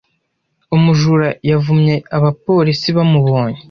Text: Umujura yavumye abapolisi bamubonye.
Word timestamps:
Umujura 0.75 1.27
yavumye 1.49 1.95
abapolisi 2.17 2.87
bamubonye. 2.97 3.59